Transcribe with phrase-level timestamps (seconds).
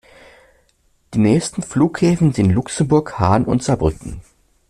[1.13, 4.21] Die nächsten Flughäfen sind in Luxemburg, Hahn und Saarbrücken.